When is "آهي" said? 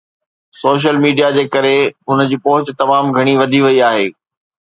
3.93-4.09